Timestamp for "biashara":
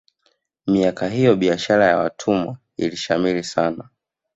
1.35-1.85